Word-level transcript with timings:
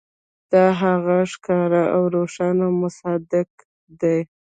دا 0.51 0.65
د 0.71 0.75
هغه 0.81 1.17
ښکاره 1.31 1.83
او 1.95 2.03
روښانه 2.15 2.65
مصداق 2.81 3.49
دی. 4.01 4.19